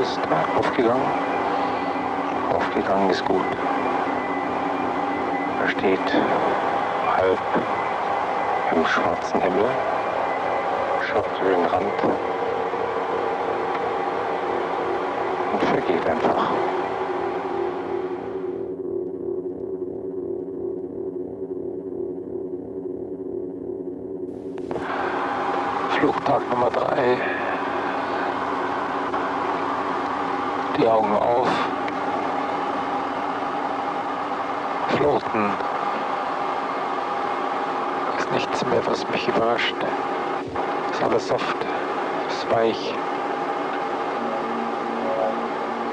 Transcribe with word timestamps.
ist 0.00 0.20
aufgegangen. 0.56 1.02
Aufgegangen 2.54 3.10
ist 3.10 3.24
gut. 3.24 3.44
Er 5.60 5.68
steht 5.68 6.00
halb 7.16 7.38
im 8.74 8.86
schwarzen 8.86 9.40
Himmel, 9.42 9.66
schaut 11.06 11.40
über 11.40 11.50
den 11.50 11.66
Rand 11.66 12.02
und 15.52 15.62
vergeht 15.64 16.06
einfach. 16.06 16.49
Weich. 42.50 42.94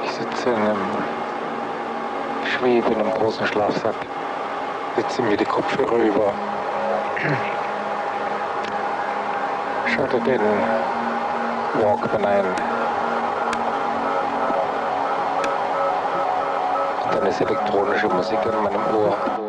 Ich 0.04 0.12
sitze 0.12 0.50
in 0.50 0.56
einem, 0.56 0.78
schwebe 2.46 2.94
in 2.94 3.00
einem 3.00 3.14
großen 3.14 3.46
Schlafsack, 3.48 3.96
sitze 4.96 5.22
mir 5.22 5.38
die 5.38 5.46
Kopfhörer 5.46 5.96
über. 5.96 6.34
Schalte 9.96 10.20
den 10.22 10.42
Walkman 11.82 12.26
ein. 12.26 12.46
Und 17.04 17.14
dann 17.16 17.26
ist 17.28 17.42
elektronische 17.42 18.08
Musik 18.10 18.40
in 18.46 18.64
meinem 18.64 18.96
Ohr. 18.96 19.47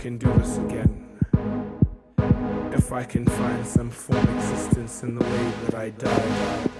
can 0.00 0.16
do 0.16 0.32
this 0.32 0.56
again, 0.56 1.18
if 2.72 2.90
I 2.90 3.04
can 3.04 3.26
find 3.26 3.66
some 3.66 3.90
form 3.90 4.26
of 4.26 4.34
existence 4.34 5.02
in 5.02 5.14
the 5.14 5.22
way 5.22 5.52
that 5.66 5.74
I 5.74 5.90
died. 5.90 6.79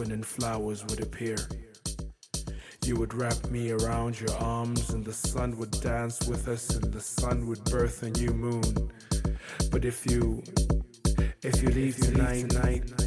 Hands 0.00 0.10
and 0.10 0.12
open 0.12 0.12
and 0.12 0.26
flowers 0.26 0.84
would 0.86 1.00
appear. 1.00 1.36
You 2.86 2.96
would 2.96 3.14
wrap 3.14 3.50
me 3.50 3.72
around 3.72 4.20
your 4.20 4.34
arms 4.38 4.90
and 4.90 5.04
the 5.04 5.12
sun 5.12 5.56
would 5.58 5.70
dance 5.82 6.26
with 6.28 6.48
us 6.48 6.70
and 6.76 6.92
the 6.92 7.00
sun 7.00 7.46
would 7.46 7.62
birth 7.64 8.02
a 8.02 8.10
new 8.10 8.32
moon. 8.32 8.90
But 9.70 9.84
if 9.84 10.10
you, 10.10 10.42
if 11.42 11.62
you 11.62 11.70
leave 11.70 11.96
tonight, 11.96 12.99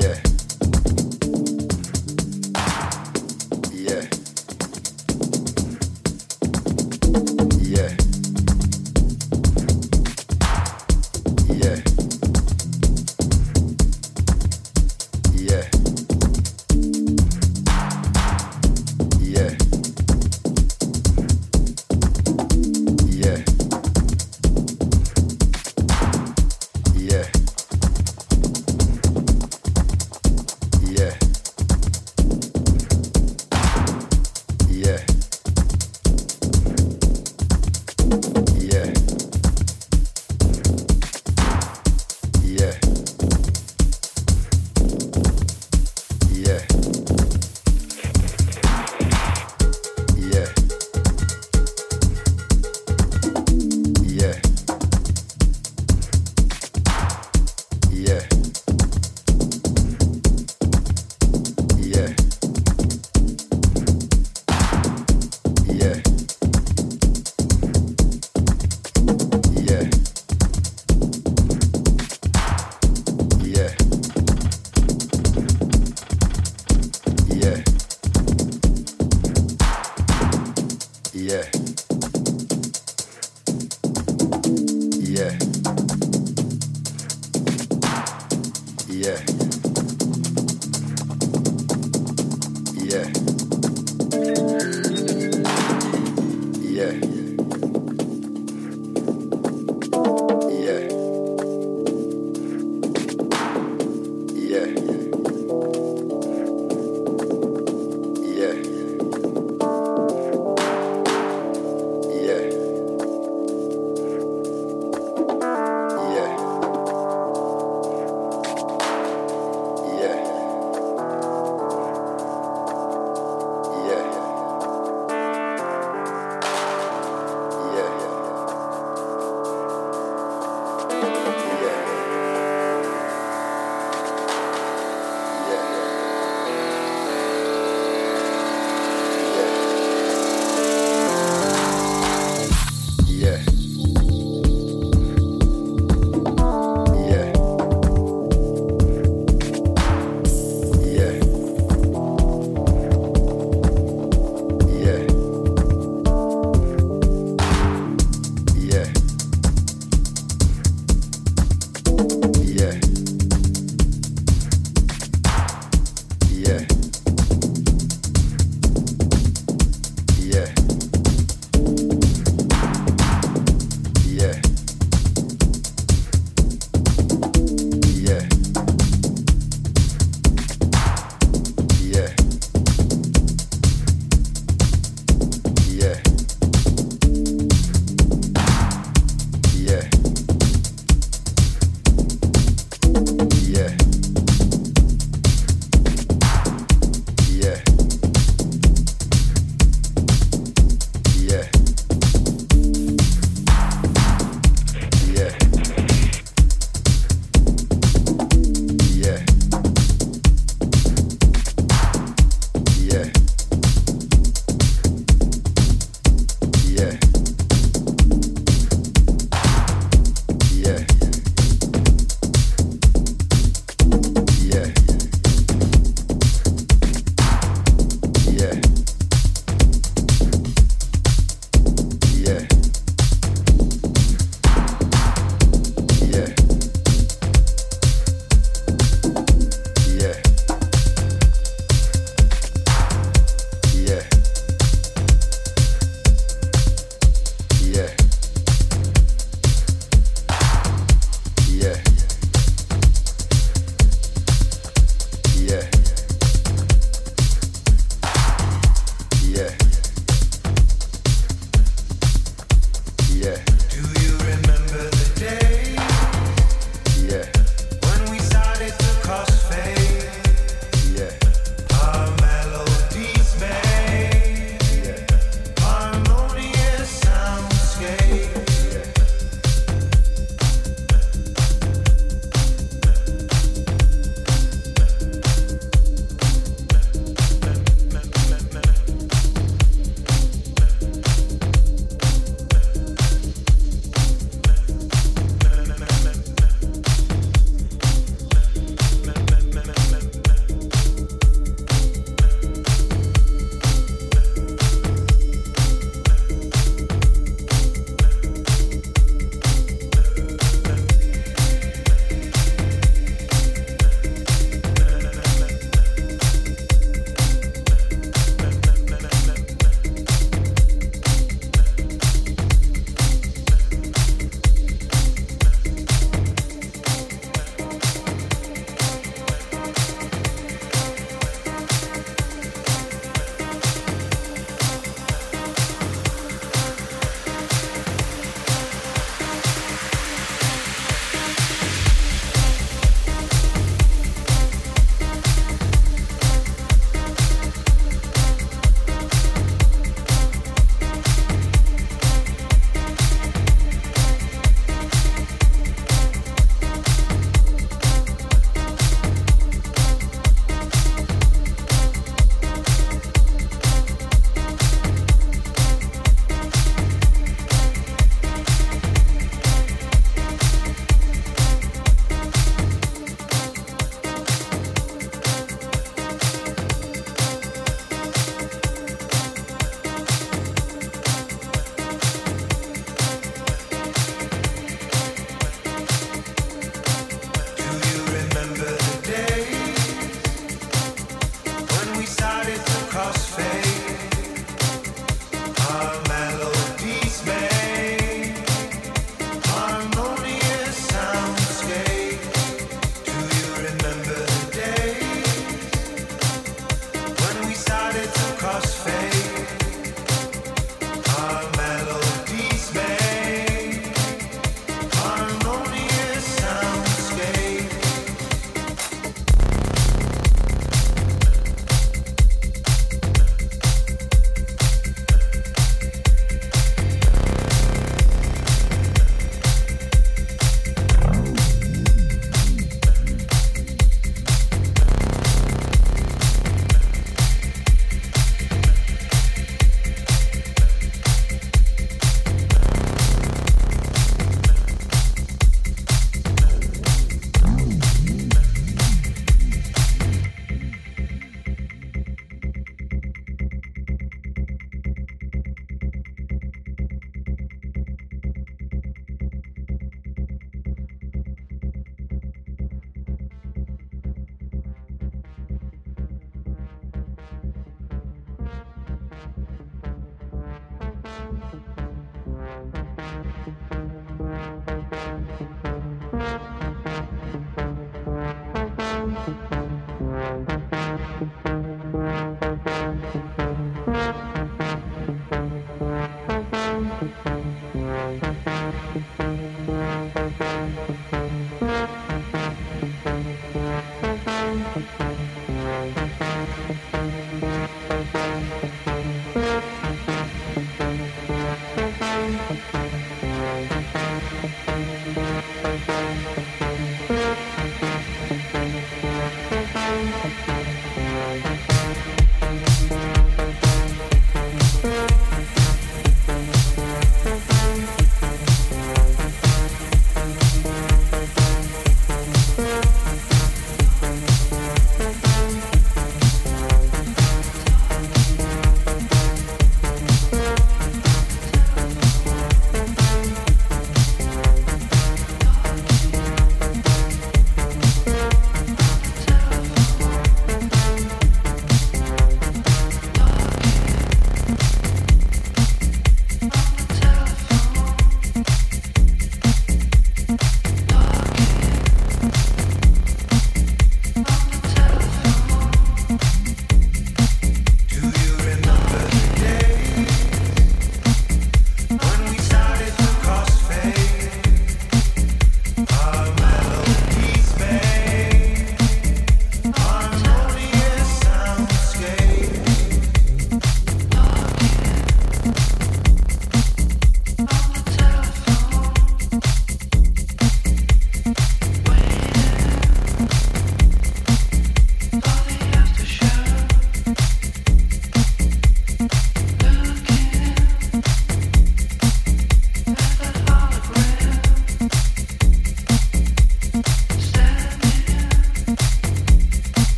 yeah. 0.00 0.29